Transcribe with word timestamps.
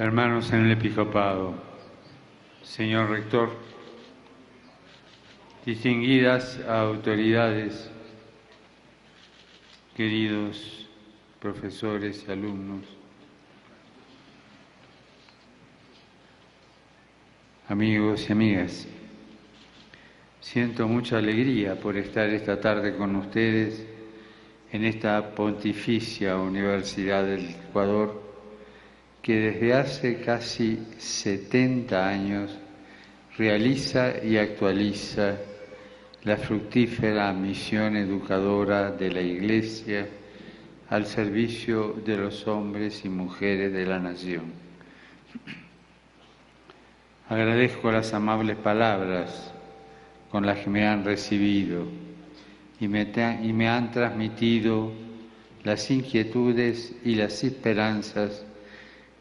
hermanos 0.00 0.50
en 0.54 0.64
el 0.64 0.70
episcopado, 0.70 1.52
señor 2.62 3.10
rector, 3.10 3.50
distinguidas 5.66 6.58
autoridades, 6.66 7.90
queridos 9.94 10.88
profesores 11.38 12.26
alumnos, 12.30 12.86
amigos 17.68 18.26
y 18.26 18.32
amigas, 18.32 18.88
siento 20.40 20.88
mucha 20.88 21.18
alegría 21.18 21.78
por 21.78 21.98
estar 21.98 22.30
esta 22.30 22.58
tarde 22.58 22.96
con 22.96 23.16
ustedes 23.16 23.86
en 24.72 24.86
esta 24.86 25.34
pontificia 25.34 26.38
Universidad 26.38 27.22
del 27.26 27.50
Ecuador 27.50 28.19
que 29.22 29.36
desde 29.36 29.74
hace 29.74 30.20
casi 30.20 30.78
70 30.98 32.08
años 32.08 32.56
realiza 33.36 34.22
y 34.24 34.36
actualiza 34.36 35.36
la 36.24 36.36
fructífera 36.36 37.32
misión 37.32 37.96
educadora 37.96 38.90
de 38.90 39.10
la 39.10 39.20
Iglesia 39.20 40.06
al 40.88 41.06
servicio 41.06 41.94
de 42.04 42.16
los 42.16 42.46
hombres 42.46 43.04
y 43.04 43.08
mujeres 43.08 43.72
de 43.72 43.86
la 43.86 43.98
nación. 43.98 44.52
Agradezco 47.28 47.92
las 47.92 48.12
amables 48.12 48.56
palabras 48.56 49.52
con 50.30 50.44
las 50.44 50.58
que 50.58 50.70
me 50.70 50.86
han 50.86 51.04
recibido 51.04 51.86
y 52.80 52.88
me, 52.88 53.02
y 53.42 53.52
me 53.52 53.68
han 53.68 53.90
transmitido 53.92 54.92
las 55.62 55.90
inquietudes 55.90 56.94
y 57.04 57.14
las 57.14 57.44
esperanzas 57.44 58.44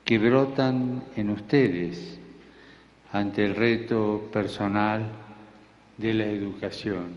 que 0.10 0.18
brotan 0.18 1.04
en 1.16 1.30
ustedes 1.30 2.18
ante 3.14 3.46
el 3.46 3.56
reto 3.56 4.28
personal 4.34 5.08
de 5.98 6.14
la 6.16 6.26
educación. 6.26 7.14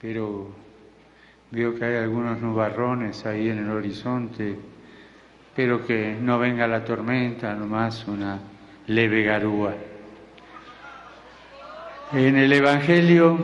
Pero 0.00 0.48
veo 1.50 1.74
que 1.74 1.84
hay 1.84 1.96
algunos 1.96 2.40
nubarrones 2.40 3.26
ahí 3.26 3.50
en 3.50 3.58
el 3.58 3.68
horizonte, 3.68 4.56
pero 5.54 5.86
que 5.86 6.16
no 6.18 6.38
venga 6.38 6.66
la 6.66 6.86
tormenta, 6.86 7.54
nomás 7.54 8.08
una 8.08 8.40
leve 8.86 9.22
garúa. 9.22 9.74
En 12.14 12.34
el 12.34 12.50
Evangelio 12.50 13.36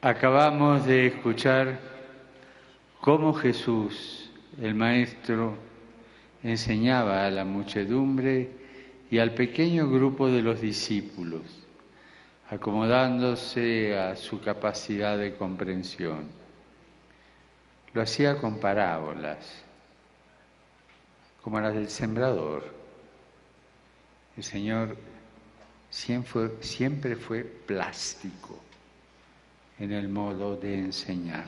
acabamos 0.00 0.86
de 0.86 1.08
escuchar 1.08 1.80
cómo 3.00 3.34
Jesús, 3.34 4.30
el 4.60 4.76
Maestro, 4.76 5.71
enseñaba 6.42 7.26
a 7.26 7.30
la 7.30 7.44
muchedumbre 7.44 8.50
y 9.10 9.18
al 9.18 9.34
pequeño 9.34 9.90
grupo 9.90 10.28
de 10.28 10.42
los 10.42 10.60
discípulos, 10.60 11.42
acomodándose 12.50 13.98
a 13.98 14.16
su 14.16 14.40
capacidad 14.40 15.18
de 15.18 15.36
comprensión. 15.36 16.28
Lo 17.92 18.02
hacía 18.02 18.38
con 18.38 18.58
parábolas, 18.58 19.62
como 21.42 21.60
las 21.60 21.74
del 21.74 21.88
sembrador. 21.88 22.64
El 24.36 24.42
Señor 24.42 24.96
siempre 25.90 27.16
fue, 27.16 27.44
plástico 27.44 28.58
en 29.78 29.92
el 29.92 30.08
modo 30.08 30.56
de 30.56 30.78
enseñar. 30.78 31.46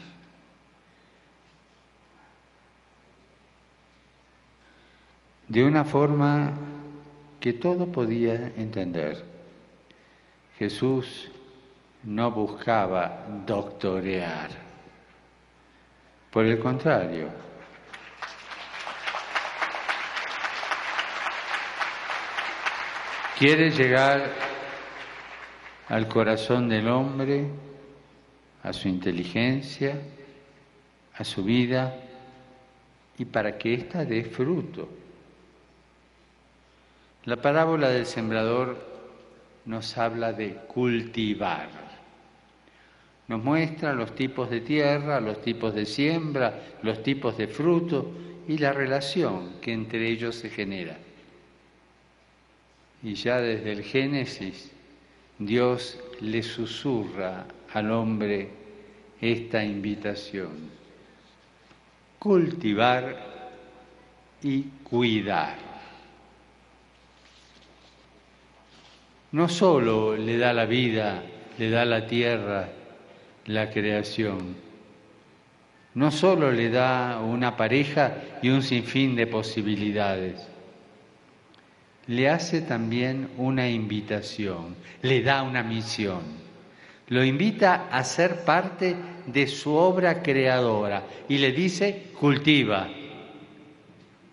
De 5.54 5.62
una 5.62 5.84
forma 5.84 6.52
que 7.38 7.52
todo 7.52 7.86
podía 7.86 8.54
entender. 8.56 9.24
Jesús 10.58 11.30
no 12.02 12.32
buscaba 12.32 13.24
doctorear, 13.46 14.50
por 16.32 16.44
el 16.44 16.58
contrario, 16.58 17.28
quiere 23.38 23.70
llegar 23.70 24.32
al 25.88 26.08
corazón 26.08 26.68
del 26.68 26.88
hombre, 26.88 27.46
a 28.64 28.72
su 28.72 28.88
inteligencia, 28.88 30.00
a 31.16 31.22
su 31.22 31.44
vida, 31.44 31.94
y 33.16 33.24
para 33.24 33.56
que 33.56 33.74
ésta 33.74 34.04
dé 34.04 34.24
fruto. 34.24 35.03
La 37.24 37.36
parábola 37.36 37.88
del 37.88 38.04
sembrador 38.04 38.76
nos 39.64 39.96
habla 39.96 40.32
de 40.32 40.54
cultivar. 40.54 41.68
Nos 43.28 43.42
muestra 43.42 43.94
los 43.94 44.14
tipos 44.14 44.50
de 44.50 44.60
tierra, 44.60 45.20
los 45.20 45.40
tipos 45.40 45.74
de 45.74 45.86
siembra, 45.86 46.60
los 46.82 47.02
tipos 47.02 47.38
de 47.38 47.48
fruto 47.48 48.10
y 48.46 48.58
la 48.58 48.72
relación 48.72 49.54
que 49.62 49.72
entre 49.72 50.08
ellos 50.08 50.34
se 50.34 50.50
genera. 50.50 50.98
Y 53.02 53.14
ya 53.14 53.40
desde 53.40 53.72
el 53.72 53.82
Génesis, 53.82 54.70
Dios 55.38 55.98
le 56.20 56.42
susurra 56.42 57.46
al 57.72 57.90
hombre 57.90 58.50
esta 59.20 59.64
invitación. 59.64 60.70
Cultivar 62.18 63.16
y 64.42 64.62
cuidar. 64.82 65.63
No 69.34 69.48
solo 69.48 70.16
le 70.16 70.38
da 70.38 70.52
la 70.52 70.64
vida, 70.64 71.24
le 71.58 71.68
da 71.68 71.84
la 71.84 72.06
tierra, 72.06 72.68
la 73.46 73.68
creación, 73.68 74.54
no 75.94 76.12
solo 76.12 76.52
le 76.52 76.70
da 76.70 77.18
una 77.18 77.56
pareja 77.56 78.14
y 78.42 78.50
un 78.50 78.62
sinfín 78.62 79.16
de 79.16 79.26
posibilidades, 79.26 80.46
le 82.06 82.28
hace 82.28 82.60
también 82.60 83.28
una 83.36 83.68
invitación, 83.68 84.76
le 85.02 85.20
da 85.20 85.42
una 85.42 85.64
misión, 85.64 86.22
lo 87.08 87.24
invita 87.24 87.88
a 87.90 88.04
ser 88.04 88.44
parte 88.44 88.94
de 89.26 89.48
su 89.48 89.72
obra 89.72 90.22
creadora 90.22 91.02
y 91.28 91.38
le 91.38 91.50
dice, 91.50 92.04
cultiva, 92.20 92.88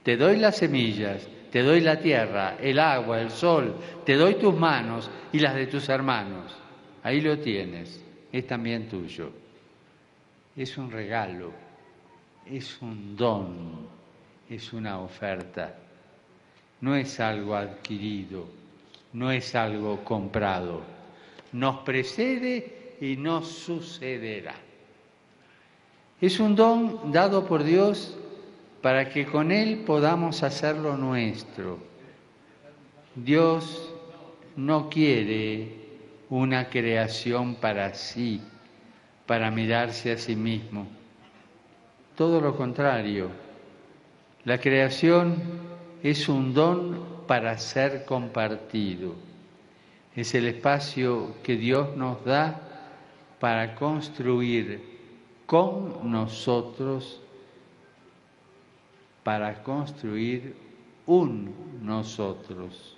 te 0.04 0.16
doy 0.16 0.38
las 0.38 0.58
semillas, 0.58 1.28
te 1.52 1.62
doy 1.62 1.82
la 1.82 2.00
tierra, 2.00 2.58
el 2.60 2.80
agua, 2.80 3.20
el 3.22 3.30
sol, 3.30 3.76
te 4.06 4.16
doy 4.16 4.36
tus 4.36 4.56
manos 4.56 5.10
y 5.34 5.40
las 5.40 5.54
de 5.56 5.68
tus 5.68 5.90
hermanos. 5.90 6.56
Ahí 7.04 7.20
lo 7.20 7.38
tienes, 7.40 8.04
es 8.32 8.48
también 8.48 8.88
tuyo. 8.88 9.32
Es 10.56 10.78
un 10.78 10.90
regalo, 10.92 11.52
es 12.46 12.82
un 12.82 13.16
don, 13.18 13.88
es 14.50 14.72
una 14.72 15.00
oferta. 15.00 15.76
No 16.80 16.96
es 16.96 17.20
algo 17.20 17.56
adquirido, 17.56 18.48
no 19.14 19.30
es 19.30 19.54
algo 19.54 20.04
comprado. 20.04 20.82
Nos 21.52 21.80
precede 21.80 22.96
y 23.02 23.18
nos 23.18 23.48
sucederá. 23.48 24.56
Es 26.22 26.40
un 26.40 26.56
don 26.56 27.12
dado 27.12 27.46
por 27.46 27.64
Dios 27.64 28.18
para 28.82 29.10
que 29.10 29.26
con 29.26 29.52
Él 29.52 29.84
podamos 29.86 30.44
hacerlo 30.44 30.98
nuestro. 30.98 31.80
Dios 33.16 33.94
no 34.56 34.90
quiere 34.90 35.82
una 36.30 36.70
creación 36.70 37.56
para 37.56 37.94
sí, 37.94 38.42
para 39.26 39.52
mirarse 39.52 40.12
a 40.12 40.18
sí 40.18 40.36
mismo. 40.36 40.88
Todo 42.16 42.42
lo 42.42 42.56
contrario, 42.56 43.30
la 44.44 44.60
creación 44.60 45.36
es 46.02 46.28
un 46.28 46.54
don 46.54 47.26
para 47.28 47.58
ser 47.58 48.06
compartido. 48.06 49.14
Es 50.16 50.34
el 50.34 50.48
espacio 50.48 51.36
que 51.44 51.56
Dios 51.56 51.96
nos 51.96 52.24
da 52.26 52.60
para 53.40 53.76
construir 53.76 54.82
con 55.46 56.12
nosotros 56.12 57.21
para 59.24 59.62
construir 59.64 60.56
un 61.06 61.54
nosotros. 61.82 62.98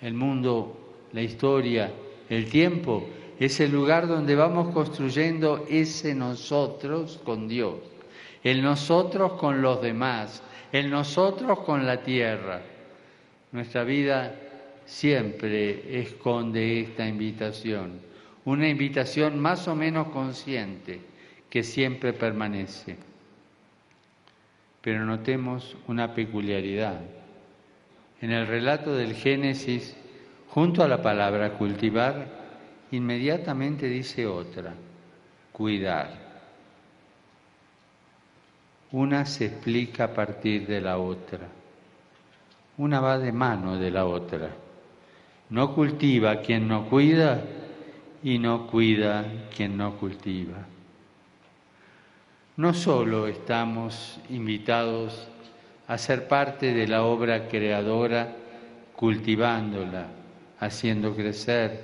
El 0.00 0.14
mundo, 0.14 0.76
la 1.12 1.22
historia, 1.22 1.90
el 2.28 2.48
tiempo 2.50 3.04
es 3.38 3.60
el 3.60 3.72
lugar 3.72 4.06
donde 4.06 4.34
vamos 4.34 4.72
construyendo 4.74 5.66
ese 5.68 6.14
nosotros 6.14 7.20
con 7.24 7.48
Dios, 7.48 7.76
el 8.42 8.62
nosotros 8.62 9.32
con 9.34 9.62
los 9.62 9.80
demás, 9.80 10.42
el 10.72 10.90
nosotros 10.90 11.60
con 11.60 11.86
la 11.86 12.02
tierra. 12.02 12.62
Nuestra 13.52 13.84
vida 13.84 14.34
siempre 14.84 16.00
esconde 16.00 16.80
esta 16.80 17.06
invitación, 17.06 18.00
una 18.44 18.68
invitación 18.68 19.38
más 19.38 19.68
o 19.68 19.74
menos 19.74 20.08
consciente 20.08 21.00
que 21.48 21.62
siempre 21.62 22.12
permanece. 22.12 23.07
Pero 24.82 25.04
notemos 25.04 25.76
una 25.86 26.14
peculiaridad. 26.14 27.00
En 28.20 28.30
el 28.30 28.46
relato 28.46 28.94
del 28.94 29.14
Génesis, 29.14 29.96
junto 30.48 30.82
a 30.82 30.88
la 30.88 31.02
palabra 31.02 31.54
cultivar, 31.54 32.26
inmediatamente 32.90 33.86
dice 33.86 34.26
otra, 34.26 34.74
cuidar. 35.52 36.28
Una 38.92 39.26
se 39.26 39.46
explica 39.46 40.04
a 40.04 40.14
partir 40.14 40.66
de 40.66 40.80
la 40.80 40.98
otra. 40.98 41.46
Una 42.78 43.00
va 43.00 43.18
de 43.18 43.32
mano 43.32 43.76
de 43.76 43.90
la 43.90 44.06
otra. 44.06 44.50
No 45.50 45.74
cultiva 45.74 46.40
quien 46.40 46.68
no 46.68 46.88
cuida 46.88 47.42
y 48.22 48.38
no 48.38 48.66
cuida 48.66 49.24
quien 49.54 49.76
no 49.76 49.96
cultiva. 49.96 50.66
No 52.58 52.74
solo 52.74 53.28
estamos 53.28 54.18
invitados 54.30 55.28
a 55.86 55.96
ser 55.96 56.26
parte 56.26 56.74
de 56.74 56.88
la 56.88 57.04
obra 57.04 57.46
creadora, 57.46 58.34
cultivándola, 58.96 60.08
haciendo 60.58 61.14
crecer, 61.14 61.80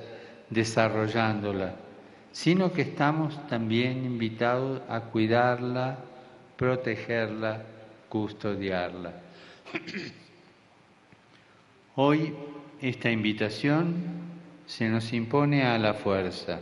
desarrollándola, 0.51 1.77
sino 2.33 2.73
que 2.73 2.83
estamos 2.83 3.47
también 3.47 4.05
invitados 4.05 4.83
a 4.89 5.03
cuidarla, 5.03 5.97
protegerla, 6.57 7.63
custodiarla. 8.09 9.13
Hoy 11.95 12.35
esta 12.81 13.13
invitación 13.13 13.95
se 14.67 14.89
nos 14.89 15.13
impone 15.13 15.63
a 15.63 15.79
la 15.79 15.95
fuerza, 15.95 16.59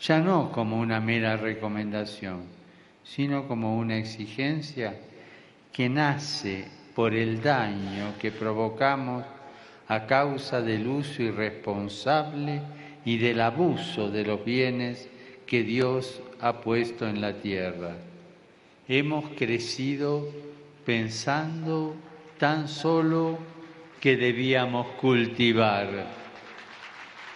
ya 0.00 0.18
no 0.18 0.50
como 0.50 0.80
una 0.80 0.98
mera 0.98 1.36
recomendación, 1.36 2.56
sino 3.14 3.48
como 3.48 3.78
una 3.78 3.96
exigencia 3.96 4.94
que 5.72 5.88
nace 5.88 6.66
por 6.94 7.14
el 7.14 7.40
daño 7.40 8.14
que 8.20 8.30
provocamos 8.30 9.24
a 9.88 10.06
causa 10.06 10.60
del 10.60 10.86
uso 10.86 11.22
irresponsable 11.22 12.60
y 13.04 13.16
del 13.16 13.40
abuso 13.40 14.10
de 14.10 14.24
los 14.24 14.44
bienes 14.44 15.08
que 15.46 15.62
Dios 15.62 16.20
ha 16.40 16.60
puesto 16.60 17.08
en 17.08 17.20
la 17.20 17.32
tierra. 17.34 17.96
Hemos 18.86 19.30
crecido 19.30 20.28
pensando 20.84 21.94
tan 22.38 22.68
solo 22.68 23.38
que 24.00 24.16
debíamos 24.16 24.86
cultivar, 25.00 25.88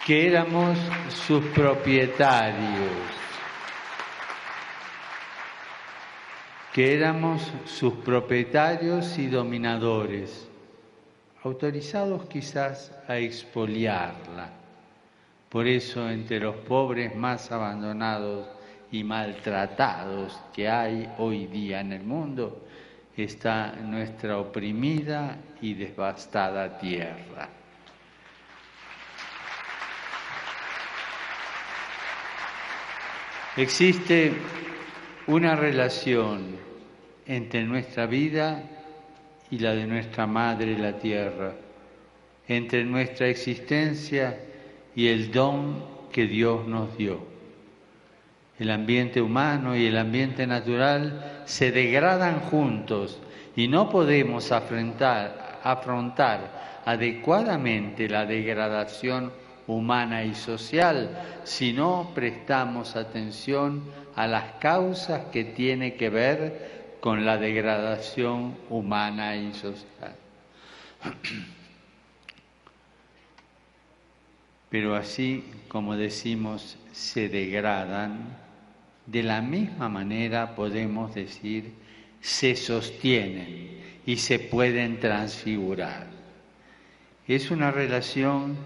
que 0.05 0.27
éramos 0.27 0.77
sus 1.25 1.43
propietarios, 1.45 3.22
que 6.73 6.95
éramos 6.95 7.53
sus 7.65 7.93
propietarios 7.93 9.19
y 9.19 9.27
dominadores, 9.27 10.49
autorizados 11.43 12.25
quizás 12.25 12.91
a 13.07 13.17
expoliarla. 13.19 14.49
Por 15.49 15.67
eso 15.67 16.09
entre 16.09 16.39
los 16.39 16.55
pobres 16.55 17.15
más 17.15 17.51
abandonados 17.51 18.47
y 18.91 19.03
maltratados 19.03 20.41
que 20.51 20.67
hay 20.67 21.07
hoy 21.19 21.45
día 21.45 21.79
en 21.79 21.93
el 21.93 22.03
mundo 22.03 22.65
está 23.15 23.73
nuestra 23.73 24.39
oprimida 24.39 25.37
y 25.61 25.75
devastada 25.75 26.75
tierra. 26.79 27.49
Existe 33.55 34.33
una 35.27 35.55
relación 35.55 36.57
entre 37.25 37.63
nuestra 37.63 38.05
vida 38.05 38.63
y 39.49 39.59
la 39.59 39.73
de 39.73 39.87
nuestra 39.87 40.27
madre 40.27 40.77
la 40.77 40.97
tierra, 40.97 41.53
entre 42.47 42.83
nuestra 42.83 43.27
existencia 43.27 44.37
y 44.95 45.07
el 45.07 45.31
don 45.31 45.85
que 46.11 46.27
Dios 46.27 46.67
nos 46.67 46.97
dio. 46.97 47.19
El 48.59 48.69
ambiente 48.69 49.21
humano 49.21 49.75
y 49.75 49.85
el 49.85 49.97
ambiente 49.97 50.45
natural 50.45 51.43
se 51.45 51.71
degradan 51.71 52.39
juntos 52.41 53.19
y 53.55 53.67
no 53.67 53.89
podemos 53.89 54.51
afrontar, 54.51 55.61
adecuadamente 56.85 58.09
la 58.09 58.25
degradación 58.25 59.31
humana 59.67 60.23
y 60.23 60.35
social 60.35 61.09
si 61.43 61.73
no 61.73 62.11
prestamos 62.13 62.95
atención 62.95 63.83
a 64.15 64.27
las 64.27 64.53
causas 64.59 65.25
que 65.31 65.43
tiene 65.43 65.95
que 65.95 66.09
ver 66.09 66.97
con 66.99 67.25
la 67.25 67.37
degradación 67.37 68.55
humana 68.69 69.35
y 69.35 69.53
social. 69.53 70.15
Pero 74.69 74.95
así 74.95 75.43
como 75.67 75.95
decimos 75.95 76.77
se 76.91 77.29
degradan, 77.29 78.37
de 79.05 79.23
la 79.23 79.41
misma 79.41 79.89
manera 79.89 80.55
podemos 80.55 81.13
decir 81.13 81.73
se 82.21 82.55
sostienen 82.55 83.81
y 84.05 84.17
se 84.17 84.39
pueden 84.39 84.99
transfigurar. 84.99 86.07
Es 87.27 87.51
una 87.51 87.71
relación 87.71 88.57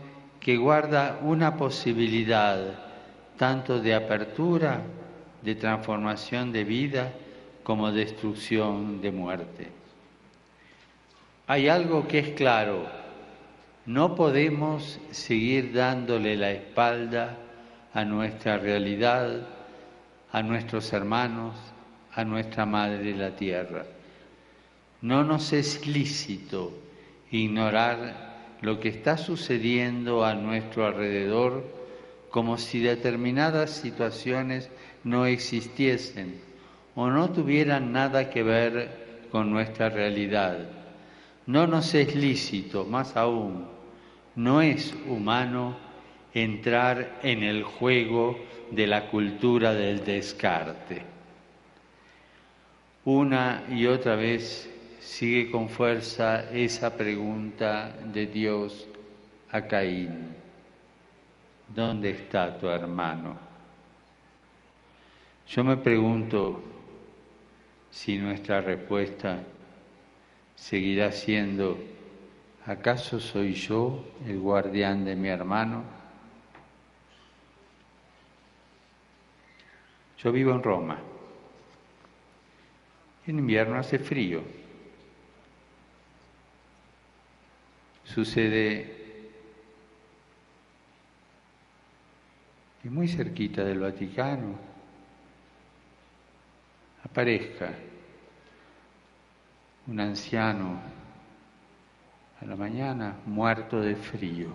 que 0.47 0.55
guarda 0.55 1.19
una 1.23 1.57
posibilidad 1.57 2.79
tanto 3.35 3.81
de 3.81 3.93
apertura, 3.93 4.81
de 5.41 5.55
transformación 5.55 6.53
de 6.53 6.63
vida, 6.63 7.11
como 7.63 7.91
destrucción 7.91 9.01
de 9.01 9.11
muerte. 9.11 9.67
Hay 11.47 11.67
algo 11.67 12.07
que 12.07 12.19
es 12.19 12.29
claro, 12.29 12.85
no 13.85 14.15
podemos 14.15 15.01
seguir 15.11 15.73
dándole 15.73 16.37
la 16.37 16.51
espalda 16.51 17.35
a 17.93 18.05
nuestra 18.05 18.57
realidad, 18.57 19.45
a 20.31 20.41
nuestros 20.43 20.93
hermanos, 20.93 21.57
a 22.13 22.23
nuestra 22.23 22.65
Madre 22.65 23.13
la 23.17 23.31
Tierra. 23.31 23.83
No 25.01 25.25
nos 25.25 25.51
es 25.51 25.85
lícito 25.85 26.71
ignorar 27.31 28.26
lo 28.61 28.79
que 28.79 28.89
está 28.89 29.17
sucediendo 29.17 30.25
a 30.25 30.33
nuestro 30.33 30.85
alrededor 30.85 31.63
como 32.29 32.57
si 32.57 32.79
determinadas 32.79 33.71
situaciones 33.71 34.69
no 35.03 35.25
existiesen 35.25 36.41
o 36.95 37.07
no 37.09 37.31
tuvieran 37.31 37.91
nada 37.91 38.29
que 38.29 38.43
ver 38.43 39.27
con 39.31 39.51
nuestra 39.51 39.89
realidad. 39.89 40.57
No 41.45 41.67
nos 41.67 41.93
es 41.93 42.15
lícito, 42.15 42.85
más 42.85 43.15
aún, 43.15 43.67
no 44.35 44.61
es 44.61 44.93
humano 45.07 45.77
entrar 46.33 47.19
en 47.23 47.43
el 47.43 47.63
juego 47.63 48.37
de 48.71 48.87
la 48.87 49.07
cultura 49.09 49.73
del 49.73 50.03
descarte. 50.03 51.01
Una 53.05 53.63
y 53.69 53.85
otra 53.85 54.15
vez 54.15 54.69
sigue 54.99 55.51
con 55.51 55.69
fuerza 55.69 56.49
esa 56.51 56.95
pregunta 56.95 57.95
de 58.05 58.27
Dios 58.27 58.87
a 59.51 59.61
Caín. 59.61 60.35
¿Dónde 61.67 62.11
está 62.11 62.57
tu 62.57 62.67
hermano? 62.67 63.37
Yo 65.47 65.63
me 65.63 65.77
pregunto 65.77 66.61
si 67.89 68.17
nuestra 68.17 68.61
respuesta 68.61 69.43
seguirá 70.55 71.11
siendo, 71.11 71.77
¿acaso 72.65 73.19
soy 73.19 73.53
yo 73.53 74.03
el 74.25 74.39
guardián 74.39 75.05
de 75.05 75.15
mi 75.15 75.29
hermano? 75.29 75.83
Yo 80.17 80.31
vivo 80.31 80.51
en 80.51 80.63
Roma. 80.63 80.99
En 83.27 83.39
invierno 83.39 83.77
hace 83.77 83.99
frío. 83.99 84.41
Sucede 88.17 88.95
y 92.83 92.89
muy 92.89 93.07
cerquita 93.07 93.63
del 93.63 93.77
Vaticano 93.77 94.55
aparezca 97.03 97.75
un 99.85 99.99
anciano 99.99 100.79
a 102.41 102.45
la 102.45 102.55
mañana 102.55 103.17
muerto 103.27 103.79
de 103.81 103.95
frío. 103.95 104.49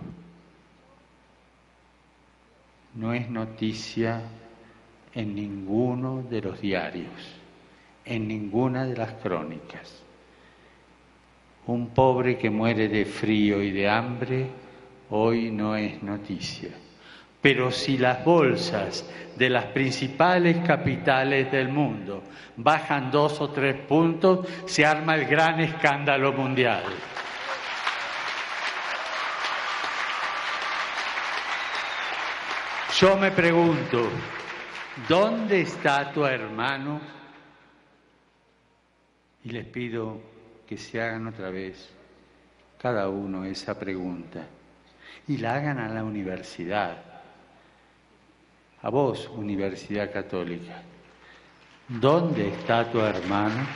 No 2.95 3.13
es 3.13 3.29
noticia 3.29 4.23
en 5.13 5.35
ninguno 5.35 6.21
de 6.23 6.41
los 6.41 6.59
diarios, 6.59 7.39
en 8.03 8.27
ninguna 8.27 8.83
de 8.85 8.97
las 8.97 9.13
crónicas. 9.13 10.03
Un 11.65 11.89
pobre 11.89 12.37
que 12.37 12.49
muere 12.49 12.89
de 12.89 13.05
frío 13.05 13.61
y 13.61 13.71
de 13.71 13.89
hambre 13.89 14.47
hoy 15.09 15.49
no 15.49 15.75
es 15.75 16.03
noticia. 16.03 16.71
Pero 17.41 17.71
si 17.71 17.97
las 17.97 18.23
bolsas 18.25 19.05
de 19.35 19.49
las 19.49 19.65
principales 19.65 20.57
capitales 20.65 21.51
del 21.51 21.69
mundo 21.69 22.23
bajan 22.57 23.11
dos 23.11 23.39
o 23.41 23.49
tres 23.49 23.75
puntos, 23.75 24.47
se 24.65 24.85
arma 24.85 25.15
el 25.15 25.25
gran 25.25 25.59
escándalo 25.59 26.33
mundial. 26.33 26.83
Yo 32.99 33.17
me 33.17 33.31
pregunto, 33.31 34.09
¿dónde 35.09 35.61
está 35.61 36.11
tu 36.11 36.25
hermano? 36.25 37.01
Y 39.43 39.49
les 39.49 39.65
pido 39.65 40.32
que 40.73 40.79
se 40.79 40.99
hagan 40.99 41.27
otra 41.27 41.51
vez 41.51 41.87
cada 42.81 43.07
uno 43.07 43.45
esa 43.45 43.77
pregunta 43.77 44.43
y 45.27 45.37
la 45.37 45.53
hagan 45.53 45.77
a 45.77 45.87
la 45.87 46.03
universidad, 46.03 46.97
a 48.81 48.89
vos, 48.89 49.29
Universidad 49.35 50.11
Católica. 50.11 50.81
¿Dónde 51.87 52.49
está 52.49 52.91
tu 52.91 52.99
hermano? 53.01 53.67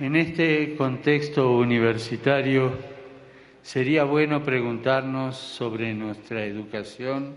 En 0.00 0.16
este 0.16 0.74
contexto 0.76 1.52
universitario 1.52 2.72
sería 3.62 4.02
bueno 4.02 4.42
preguntarnos 4.42 5.36
sobre 5.36 5.94
nuestra 5.94 6.44
educación 6.44 7.36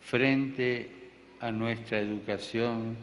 frente 0.00 1.01
a 1.42 1.52
nuestra 1.52 1.98
educación, 1.98 2.96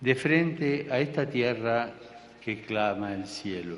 de 0.00 0.14
frente 0.14 0.88
a 0.90 0.98
esta 0.98 1.28
tierra 1.28 1.92
que 2.42 2.62
clama 2.62 3.12
el 3.12 3.26
cielo. 3.26 3.76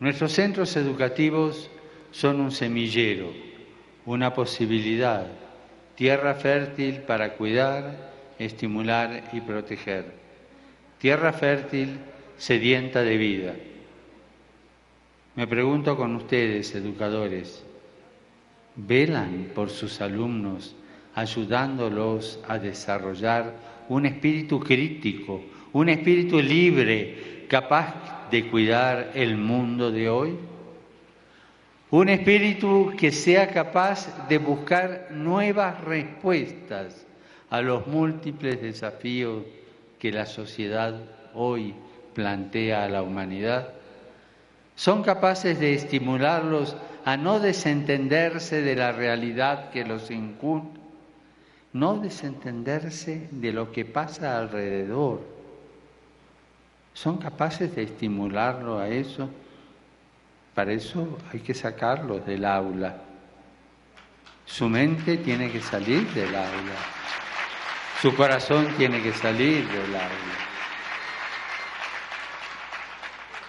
Nuestros 0.00 0.32
centros 0.32 0.76
educativos 0.76 1.70
son 2.10 2.40
un 2.40 2.52
semillero, 2.52 3.32
una 4.04 4.34
posibilidad, 4.34 5.26
tierra 5.94 6.34
fértil 6.34 6.96
para 7.00 7.32
cuidar, 7.32 8.12
estimular 8.38 9.30
y 9.32 9.40
proteger 9.40 10.18
tierra 10.98 11.32
fértil, 11.32 11.98
sedienta 12.36 13.02
de 13.02 13.16
vida. 13.16 13.54
Me 15.36 15.46
pregunto 15.46 15.96
con 15.96 16.16
ustedes, 16.16 16.74
educadores, 16.74 17.64
¿velan 18.74 19.50
por 19.54 19.70
sus 19.70 20.00
alumnos 20.00 20.74
ayudándolos 21.18 22.38
a 22.46 22.58
desarrollar 22.58 23.52
un 23.88 24.06
espíritu 24.06 24.60
crítico, 24.60 25.42
un 25.72 25.88
espíritu 25.88 26.40
libre, 26.40 27.46
capaz 27.48 28.28
de 28.30 28.48
cuidar 28.48 29.10
el 29.14 29.36
mundo 29.36 29.90
de 29.90 30.08
hoy? 30.08 30.36
Un 31.90 32.08
espíritu 32.08 32.92
que 32.96 33.10
sea 33.10 33.48
capaz 33.48 34.28
de 34.28 34.38
buscar 34.38 35.08
nuevas 35.10 35.80
respuestas 35.82 37.06
a 37.50 37.62
los 37.62 37.86
múltiples 37.86 38.60
desafíos 38.60 39.42
que 39.98 40.12
la 40.12 40.26
sociedad 40.26 41.00
hoy 41.34 41.74
plantea 42.14 42.84
a 42.84 42.88
la 42.88 43.02
humanidad, 43.02 43.70
son 44.76 45.02
capaces 45.02 45.58
de 45.58 45.74
estimularlos 45.74 46.76
a 47.04 47.16
no 47.16 47.40
desentenderse 47.40 48.62
de 48.62 48.76
la 48.76 48.92
realidad 48.92 49.70
que 49.70 49.84
los 49.84 50.10
incumbe, 50.10 50.77
no 51.72 51.98
desentenderse 51.98 53.28
de 53.30 53.52
lo 53.52 53.70
que 53.70 53.84
pasa 53.84 54.38
alrededor. 54.38 55.20
Son 56.94 57.18
capaces 57.18 57.74
de 57.74 57.82
estimularlo 57.82 58.78
a 58.78 58.88
eso. 58.88 59.30
Para 60.54 60.72
eso 60.72 61.18
hay 61.32 61.40
que 61.40 61.54
sacarlos 61.54 62.26
del 62.26 62.44
aula. 62.44 63.02
Su 64.44 64.68
mente 64.68 65.18
tiene 65.18 65.50
que 65.50 65.60
salir 65.60 66.08
del 66.14 66.34
aula. 66.34 66.76
Su 68.00 68.14
corazón 68.14 68.68
tiene 68.76 69.02
que 69.02 69.12
salir 69.12 69.68
del 69.68 69.94
aula. 69.94 70.48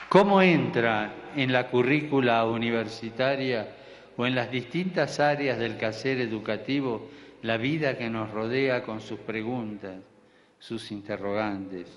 ¿Cómo 0.10 0.42
entra 0.42 1.14
en 1.36 1.54
la 1.54 1.68
currícula 1.68 2.44
universitaria 2.46 3.70
o 4.18 4.26
en 4.26 4.36
las 4.36 4.52
distintas 4.52 5.20
áreas 5.20 5.58
del 5.60 5.78
quehacer 5.78 6.20
educativo 6.20 7.10
la 7.41 7.58
vida 7.58 7.98
que 7.98 8.10
nos 8.10 8.31
rodea 8.31 8.84
con 8.84 9.01
sus 9.01 9.19
preguntas, 9.19 9.98
sus 10.60 10.91
interrogantes, 10.91 11.88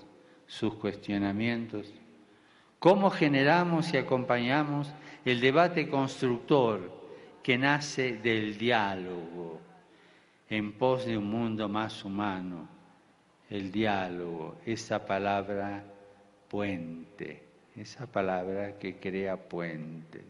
sus 0.46 0.74
cuestionamientos? 0.74 1.92
¿Cómo 2.78 3.10
generamos 3.10 3.92
y 3.94 3.96
acompañamos 3.96 4.92
el 5.24 5.40
debate 5.40 5.88
constructor 5.88 7.00
que 7.42 7.58
nace 7.58 8.18
del 8.18 8.58
diálogo? 8.58 9.60
en 10.52 10.72
pos 10.72 11.06
de 11.06 11.16
un 11.16 11.30
mundo 11.30 11.66
más 11.66 12.04
humano, 12.04 12.68
el 13.48 13.72
diálogo, 13.72 14.58
esa 14.66 15.06
palabra 15.06 15.82
puente, 16.46 17.42
esa 17.74 18.06
palabra 18.06 18.78
que 18.78 18.96
crea 18.96 19.34
puentes. 19.34 20.26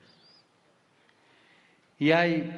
Y 1.99 2.13
hay 2.13 2.49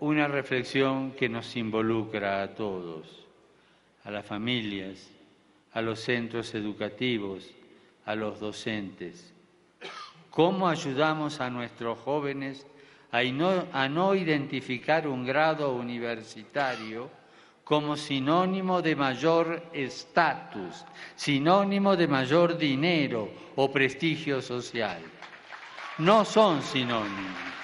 una 0.00 0.28
reflexión 0.28 1.12
que 1.12 1.28
nos 1.28 1.56
involucra 1.56 2.42
a 2.42 2.54
todos, 2.54 3.26
a 4.04 4.10
las 4.10 4.24
familias, 4.24 5.10
a 5.72 5.82
los 5.82 6.00
centros 6.00 6.54
educativos, 6.54 7.50
a 8.04 8.14
los 8.14 8.40
docentes. 8.40 9.32
¿Cómo 10.30 10.68
ayudamos 10.68 11.40
a 11.40 11.50
nuestros 11.50 11.98
jóvenes 11.98 12.66
a 13.10 13.22
no, 13.24 13.66
a 13.72 13.88
no 13.88 14.14
identificar 14.14 15.08
un 15.08 15.24
grado 15.24 15.74
universitario 15.74 17.10
como 17.64 17.96
sinónimo 17.96 18.80
de 18.80 18.96
mayor 18.96 19.62
estatus, 19.72 20.84
sinónimo 21.14 21.96
de 21.96 22.08
mayor 22.08 22.56
dinero 22.56 23.30
o 23.56 23.70
prestigio 23.70 24.40
social. 24.40 25.02
No 25.98 26.24
son 26.24 26.62
sinónimos. 26.62 27.57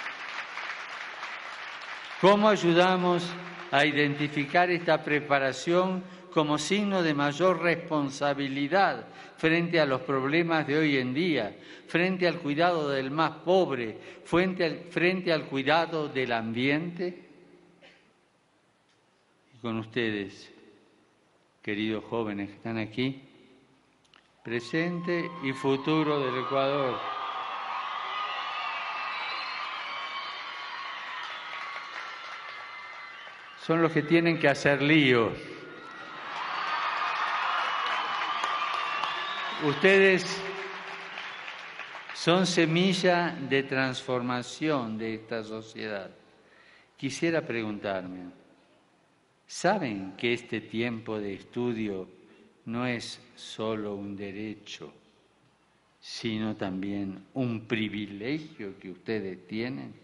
¿Cómo 2.25 2.49
ayudamos 2.49 3.23
a 3.71 3.85
identificar 3.85 4.71
esta 4.71 5.05
preparación 5.05 6.03
como 6.33 6.57
signo 6.57 7.03
de 7.03 7.13
mayor 7.13 7.61
responsabilidad 7.61 9.09
frente 9.37 9.79
a 9.79 9.85
los 9.85 10.01
problemas 10.01 10.67
de 10.67 10.79
hoy 10.79 10.97
en 10.97 11.13
día, 11.13 11.55
frente 11.87 12.27
al 12.27 12.39
cuidado 12.39 12.89
del 12.89 13.11
más 13.11 13.31
pobre, 13.45 13.99
frente 14.25 15.33
al, 15.35 15.45
cuidado 15.45 16.09
del 16.09 16.33
ambiente? 16.33 17.29
Y 19.55 19.59
con 19.59 19.79
ustedes, 19.81 20.51
queridos 21.61 22.05
jóvenes 22.07 22.49
que 22.49 22.55
están 22.55 22.79
aquí, 22.79 23.21
presente 24.43 25.31
y 25.43 25.53
futuro 25.53 26.21
del 26.21 26.43
Ecuador. 26.43 27.24
Son 33.67 33.81
los 33.81 33.93
que 33.93 34.03
tienen 34.03 34.39
que 34.39 34.49
hacer 34.49 34.83
líos 34.83 35.33
Ustedes 39.63 40.27
son 42.13 42.47
semilla 42.47 43.35
de 43.49 43.63
transformación 43.63 44.99
de 44.99 45.15
esta 45.15 45.43
sociedad. 45.43 46.11
Quisiera 46.99 47.41
preguntarme, 47.41 48.31
¿saben 49.47 50.13
que 50.19 50.35
este 50.35 50.61
tiempo 50.61 51.19
de 51.19 51.33
estudio 51.33 52.07
no 52.67 52.87
es 52.87 53.19
solo 53.37 53.95
un 53.95 54.15
derecho, 54.15 54.93
sino 55.99 56.57
también 56.57 57.25
un 57.33 57.67
privilegio 57.67 58.79
que 58.79 58.91
ustedes 58.91 59.47
tienen? 59.47 60.04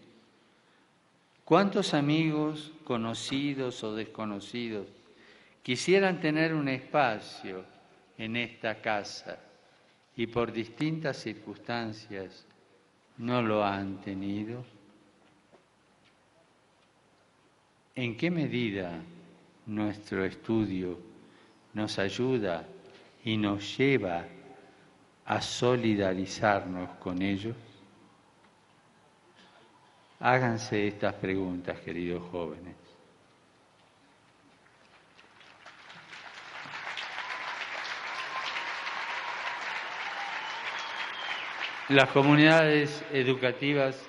¿Cuántos 1.51 1.93
amigos, 1.93 2.71
conocidos 2.85 3.83
o 3.83 3.93
desconocidos, 3.93 4.87
quisieran 5.61 6.21
tener 6.21 6.53
un 6.53 6.69
espacio 6.69 7.65
en 8.17 8.37
esta 8.37 8.79
casa? 8.79 9.37
y 10.15 10.27
por 10.27 10.53
distintas 10.53 11.17
circunstancias 11.17 12.45
no 13.17 13.41
lo 13.41 13.65
han 13.65 13.99
tenido? 13.99 14.63
¿En 17.95 18.15
qué 18.15 18.31
medida 18.31 19.01
nuestro 19.65 20.23
estudio 20.23 20.97
nos 21.73 21.99
ayuda 21.99 22.65
y 23.25 23.35
nos 23.35 23.77
lleva 23.77 24.25
a 25.25 25.41
solidarizarnos 25.41 26.91
con 26.91 27.21
ellos? 27.21 27.70
Háganse 30.23 30.87
estas 30.87 31.15
preguntas, 31.15 31.79
queridos 31.79 32.21
jóvenes. 32.31 32.75
Las 41.89 42.09
comunidades 42.11 43.03
educativas 43.11 43.99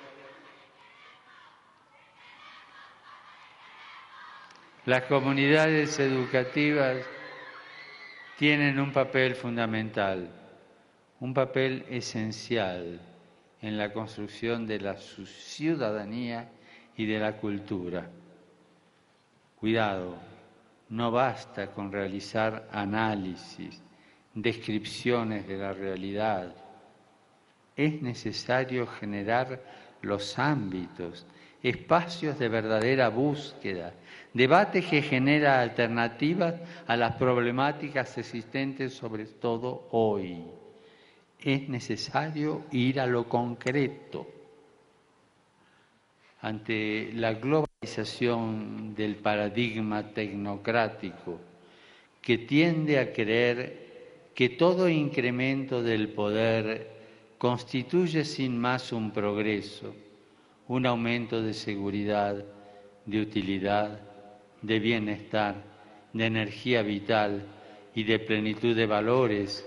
Las 4.84 5.04
comunidades 5.04 6.00
educativas 6.00 7.06
tienen 8.36 8.80
un 8.80 8.92
papel 8.92 9.36
fundamental, 9.36 10.28
un 11.20 11.32
papel 11.32 11.86
esencial 11.88 13.00
en 13.62 13.78
la 13.78 13.92
construcción 13.92 14.66
de 14.66 14.80
la 14.80 14.96
ciudadanía 14.96 16.50
y 16.96 17.06
de 17.06 17.18
la 17.18 17.36
cultura. 17.36 18.10
Cuidado, 19.58 20.16
no 20.88 21.12
basta 21.12 21.68
con 21.68 21.92
realizar 21.92 22.68
análisis, 22.72 23.80
descripciones 24.34 25.46
de 25.46 25.56
la 25.56 25.72
realidad. 25.72 26.54
Es 27.76 28.02
necesario 28.02 28.86
generar 28.86 29.62
los 30.02 30.38
ámbitos, 30.38 31.24
espacios 31.62 32.38
de 32.40 32.48
verdadera 32.48 33.08
búsqueda, 33.08 33.94
debate 34.34 34.82
que 34.82 35.02
genera 35.02 35.60
alternativas 35.60 36.56
a 36.88 36.96
las 36.96 37.14
problemáticas 37.14 38.18
existentes, 38.18 38.94
sobre 38.94 39.26
todo 39.26 39.86
hoy. 39.92 40.42
Es 41.44 41.68
necesario 41.68 42.66
ir 42.70 43.00
a 43.00 43.06
lo 43.06 43.28
concreto. 43.28 44.28
Ante 46.40 47.10
la 47.14 47.34
globalización 47.34 48.94
del 48.94 49.16
paradigma 49.16 50.14
tecnocrático, 50.14 51.40
que 52.20 52.38
tiende 52.38 53.00
a 53.00 53.12
creer 53.12 54.30
que 54.34 54.50
todo 54.50 54.88
incremento 54.88 55.82
del 55.82 56.08
poder 56.10 56.90
constituye 57.38 58.24
sin 58.24 58.56
más 58.56 58.92
un 58.92 59.10
progreso, 59.10 59.96
un 60.68 60.86
aumento 60.86 61.42
de 61.42 61.54
seguridad, 61.54 62.44
de 63.04 63.20
utilidad, 63.20 64.00
de 64.62 64.78
bienestar, 64.78 65.56
de 66.12 66.26
energía 66.26 66.82
vital 66.82 67.42
y 67.96 68.04
de 68.04 68.20
plenitud 68.20 68.76
de 68.76 68.86
valores, 68.86 69.66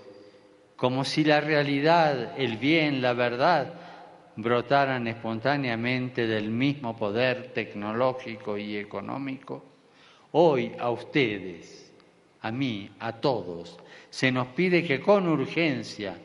como 0.75 1.05
si 1.05 1.23
la 1.23 1.41
realidad, 1.41 2.33
el 2.37 2.57
bien, 2.57 3.01
la 3.01 3.13
verdad 3.13 3.73
brotaran 4.35 5.07
espontáneamente 5.07 6.27
del 6.27 6.49
mismo 6.49 6.95
poder 6.95 7.53
tecnológico 7.53 8.57
y 8.57 8.75
económico, 8.75 9.63
hoy 10.31 10.73
a 10.77 10.89
ustedes, 10.89 11.93
a 12.41 12.51
mí, 12.51 12.89
a 12.99 13.13
todos, 13.13 13.77
se 14.09 14.31
nos 14.31 14.47
pide 14.47 14.83
que 14.83 14.99
con 14.99 15.27
urgencia 15.27 16.17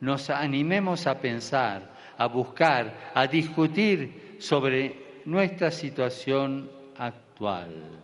nos 0.00 0.30
animemos 0.30 1.06
a 1.06 1.20
pensar, 1.20 1.90
a 2.16 2.26
buscar, 2.26 3.12
a 3.14 3.26
discutir 3.26 4.36
sobre 4.38 5.20
nuestra 5.26 5.70
situación 5.70 6.70
actual. 6.96 8.00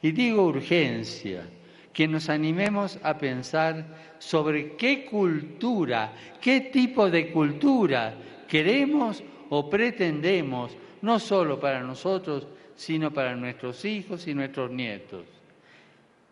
Y 0.00 0.12
digo 0.12 0.44
urgencia, 0.44 1.44
que 1.92 2.06
nos 2.06 2.28
animemos 2.28 2.98
a 3.02 3.18
pensar 3.18 3.84
sobre 4.18 4.76
qué 4.76 5.04
cultura, 5.04 6.12
qué 6.40 6.60
tipo 6.60 7.10
de 7.10 7.30
cultura 7.32 8.14
queremos 8.48 9.22
o 9.48 9.68
pretendemos, 9.68 10.76
no 11.02 11.18
solo 11.18 11.58
para 11.58 11.80
nosotros, 11.82 12.46
sino 12.76 13.12
para 13.12 13.34
nuestros 13.34 13.84
hijos 13.84 14.26
y 14.26 14.34
nuestros 14.34 14.70
nietos. 14.70 15.24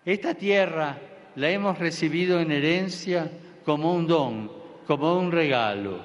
Esta 0.05 0.35
tierra 0.35 0.99
la 1.37 1.50
hemos 1.50 1.79
recibido 1.79 2.41
en 2.41 2.53
herencia 2.53 3.31
como 3.65 3.95
un 3.95 4.07
don, 4.07 4.50
como 4.87 5.19
un 5.19 5.31
regalo. 5.31 6.00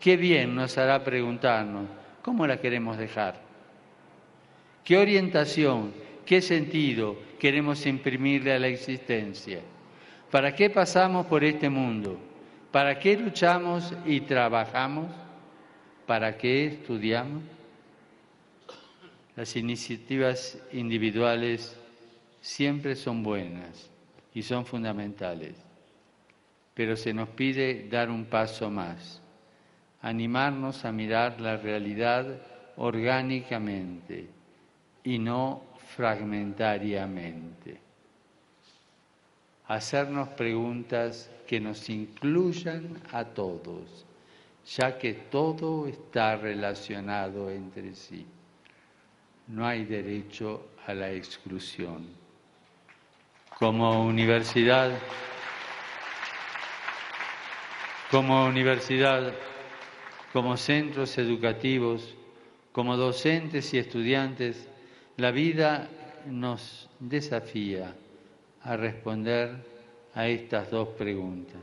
Qué 0.00 0.16
bien 0.16 0.54
nos 0.54 0.78
hará 0.78 1.02
preguntarnos, 1.04 1.86
¿cómo 2.22 2.46
la 2.46 2.60
queremos 2.60 2.96
dejar? 2.96 3.40
¿Qué 4.84 4.96
orientación 4.96 5.92
¿Qué 6.28 6.42
sentido 6.42 7.16
queremos 7.38 7.86
imprimirle 7.86 8.52
a 8.52 8.58
la 8.58 8.66
existencia? 8.66 9.62
¿Para 10.30 10.54
qué 10.54 10.68
pasamos 10.68 11.24
por 11.24 11.42
este 11.42 11.70
mundo? 11.70 12.18
¿Para 12.70 12.98
qué 12.98 13.16
luchamos 13.16 13.94
y 14.04 14.20
trabajamos? 14.20 15.06
¿Para 16.04 16.36
qué 16.36 16.66
estudiamos? 16.66 17.44
Las 19.36 19.56
iniciativas 19.56 20.58
individuales 20.70 21.74
siempre 22.42 22.94
son 22.94 23.22
buenas 23.22 23.88
y 24.34 24.42
son 24.42 24.66
fundamentales, 24.66 25.54
pero 26.74 26.94
se 26.94 27.14
nos 27.14 27.30
pide 27.30 27.88
dar 27.88 28.10
un 28.10 28.26
paso 28.26 28.68
más, 28.68 29.22
animarnos 30.02 30.84
a 30.84 30.92
mirar 30.92 31.40
la 31.40 31.56
realidad 31.56 32.26
orgánicamente 32.76 34.28
y 35.02 35.18
no 35.18 35.67
fragmentariamente. 35.96 37.80
Hacernos 39.66 40.28
preguntas 40.30 41.30
que 41.46 41.60
nos 41.60 41.88
incluyan 41.88 43.00
a 43.12 43.24
todos, 43.24 44.04
ya 44.66 44.98
que 44.98 45.14
todo 45.14 45.86
está 45.86 46.36
relacionado 46.36 47.50
entre 47.50 47.94
sí. 47.94 48.26
No 49.46 49.66
hay 49.66 49.84
derecho 49.84 50.68
a 50.86 50.94
la 50.94 51.10
exclusión. 51.10 52.06
Como 53.58 54.04
universidad, 54.04 54.92
como 58.10 58.46
universidad, 58.46 59.32
como 60.32 60.56
centros 60.56 61.18
educativos, 61.18 62.14
como 62.72 62.96
docentes 62.96 63.74
y 63.74 63.78
estudiantes, 63.78 64.67
la 65.18 65.32
vida 65.32 65.88
nos 66.26 66.88
desafía 67.00 67.92
a 68.62 68.76
responder 68.76 69.56
a 70.14 70.28
estas 70.28 70.70
dos 70.70 70.90
preguntas. 70.90 71.60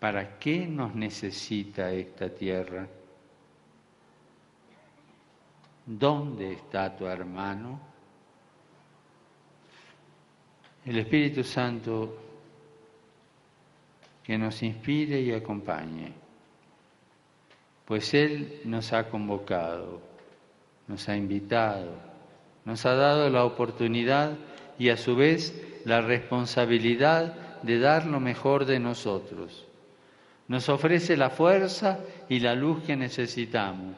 ¿Para 0.00 0.38
qué 0.38 0.66
nos 0.66 0.94
necesita 0.94 1.92
esta 1.92 2.30
tierra? 2.30 2.86
¿Dónde 5.84 6.54
está 6.54 6.96
tu 6.96 7.06
hermano? 7.06 7.78
El 10.86 10.98
Espíritu 10.98 11.44
Santo 11.44 12.16
que 14.22 14.38
nos 14.38 14.62
inspire 14.62 15.20
y 15.20 15.32
acompañe, 15.32 16.14
pues 17.84 18.14
Él 18.14 18.62
nos 18.64 18.90
ha 18.94 19.10
convocado 19.10 20.17
nos 20.88 21.08
ha 21.08 21.16
invitado, 21.16 21.92
nos 22.64 22.84
ha 22.86 22.94
dado 22.94 23.30
la 23.30 23.44
oportunidad 23.44 24.32
y 24.78 24.88
a 24.88 24.96
su 24.96 25.14
vez 25.14 25.54
la 25.84 26.00
responsabilidad 26.00 27.34
de 27.62 27.78
dar 27.78 28.06
lo 28.06 28.20
mejor 28.20 28.64
de 28.64 28.80
nosotros. 28.80 29.66
Nos 30.48 30.68
ofrece 30.68 31.16
la 31.16 31.30
fuerza 31.30 32.00
y 32.28 32.40
la 32.40 32.54
luz 32.54 32.82
que 32.84 32.96
necesitamos. 32.96 33.96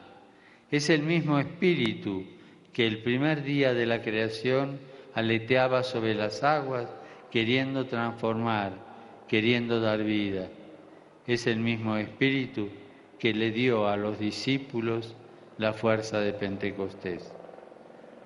Es 0.69 0.89
el 0.89 1.03
mismo 1.03 1.39
espíritu 1.39 2.25
que 2.73 2.87
el 2.87 3.03
primer 3.03 3.43
día 3.43 3.73
de 3.73 3.85
la 3.85 4.01
creación 4.01 4.79
aleteaba 5.13 5.83
sobre 5.83 6.13
las 6.13 6.43
aguas 6.43 6.87
queriendo 7.29 7.85
transformar, 7.85 8.73
queriendo 9.27 9.79
dar 9.79 10.03
vida. 10.03 10.49
Es 11.27 11.47
el 11.47 11.59
mismo 11.59 11.95
espíritu 11.97 12.69
que 13.19 13.33
le 13.33 13.51
dio 13.51 13.87
a 13.87 13.95
los 13.95 14.19
discípulos 14.19 15.15
la 15.57 15.73
fuerza 15.73 16.19
de 16.19 16.33
Pentecostés. 16.33 17.31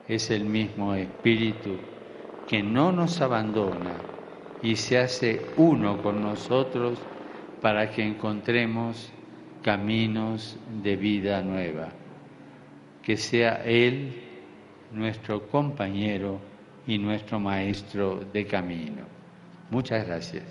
Es 0.08 0.30
el 0.30 0.46
mismo 0.46 0.94
Espíritu 0.94 1.78
que 2.48 2.62
no 2.62 2.92
nos 2.92 3.22
abandona 3.22 3.94
y 4.62 4.76
se 4.76 4.98
hace 4.98 5.42
uno 5.58 6.02
con 6.02 6.22
nosotros 6.22 7.00
para 7.62 7.92
que 7.92 8.04
encontremos 8.04 9.12
caminos 9.64 10.58
de 10.84 10.96
vida 10.96 11.42
nueva. 11.42 11.90
Que 13.04 13.18
sea 13.18 13.64
Él 13.66 14.14
nuestro 14.92 15.48
compañero 15.48 16.40
y 16.88 16.98
nuestro 16.98 17.40
maestro 17.40 18.24
de 18.32 18.46
camino. 18.46 19.04
Muchas 19.72 20.06
gracias. 20.06 20.44